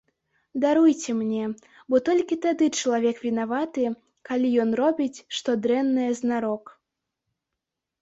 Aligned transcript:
Даруйце 0.61 1.13
мне, 1.19 1.43
бо 1.95 1.99
толькі 2.07 2.39
тады 2.47 2.71
чалавек 2.81 3.23
вінаваты, 3.27 3.85
калі 4.33 4.53
ён 4.67 4.77
робіць 4.83 5.23
што 5.41 5.49
дрэннае 5.63 6.11
знарок. 6.25 6.77